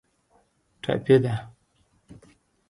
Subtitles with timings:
[0.81, 1.35] ټپي ده.